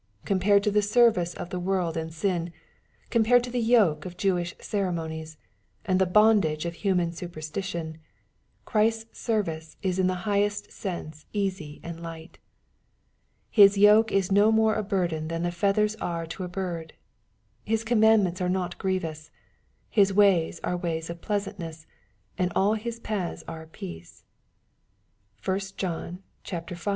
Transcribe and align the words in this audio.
Compared 0.25 0.63
to 0.63 0.71
the 0.71 0.81
service 0.81 1.35
of 1.35 1.51
the 1.51 1.59
world 1.59 1.95
and 1.95 2.09
siti, 2.09 2.51
compared 3.11 3.43
to 3.43 3.51
the 3.51 3.59
yoke 3.61 4.03
of 4.03 4.17
Jewish 4.17 4.55
ceremonies, 4.59 5.37
and 5.85 6.01
the 6.01 6.07
bondage 6.07 6.65
of 6.65 6.73
human 6.73 7.11
superstition, 7.11 7.99
Christ's 8.65 9.19
service 9.19 9.77
is 9.83 9.99
in 9.99 10.07
the 10.07 10.25
highest 10.25 10.71
sense 10.71 11.27
easy 11.33 11.79
and 11.83 12.01
light. 12.01 12.39
His 13.51 13.77
yoke 13.77 14.11
is 14.11 14.31
no 14.31 14.51
more 14.51 14.73
a 14.73 14.81
burden 14.81 15.27
than 15.27 15.43
the 15.43 15.51
feathers 15.51 15.95
are 15.97 16.25
to 16.25 16.43
a 16.43 16.47
bird. 16.49 16.93
His 17.63 17.83
commandments 17.83 18.41
are 18.41 18.49
not 18.49 18.79
grievous. 18.79 19.29
His 19.87 20.11
ways 20.11 20.59
are 20.63 20.75
ways 20.77 21.11
of 21.11 21.21
pleasantness, 21.21 21.85
and 22.39 22.51
all 22.55 22.73
his 22.73 22.99
paths 22.99 23.43
are 23.47 23.67
peace. 23.67 24.23
(1 25.45 25.59
John 25.77 26.23
V. 26.43 26.75